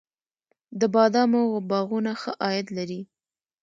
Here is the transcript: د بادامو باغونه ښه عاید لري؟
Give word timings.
د 0.79 0.81
بادامو 0.93 1.41
باغونه 1.69 2.11
ښه 2.21 2.31
عاید 2.45 2.67
لري؟ 2.77 3.01